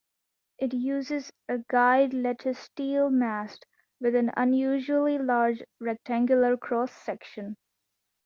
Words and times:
It 0.57 0.73
uses 0.73 1.31
a 1.47 1.59
guyed 1.69 2.11
lattice 2.11 2.57
steel 2.57 3.11
mast 3.11 3.67
with 3.99 4.15
an 4.15 4.31
unusually 4.35 5.19
large 5.19 5.61
rectangular 5.79 6.57
cross 6.57 6.91
section. 6.91 7.55